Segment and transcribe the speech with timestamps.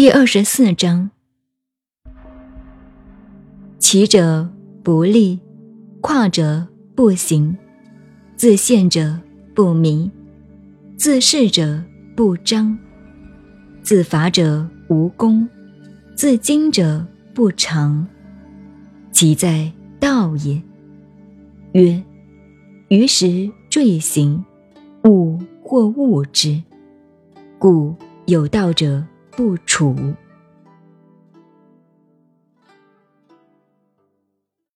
[0.00, 1.10] 第二十四章：
[3.78, 4.48] 骑者
[4.82, 5.38] 不立，
[6.00, 7.54] 跨者不行，
[8.34, 9.20] 自陷者
[9.54, 10.10] 不明，
[10.96, 11.84] 自恃者
[12.16, 12.78] 不彰，
[13.82, 15.46] 自伐者无功，
[16.14, 18.08] 自矜者不长。
[19.12, 20.62] 其在道也。
[21.72, 22.02] 曰：
[22.88, 24.42] 于时坠行，
[25.04, 26.58] 物或物之，
[27.58, 27.94] 故
[28.24, 29.04] 有道者
[29.40, 29.96] 不处。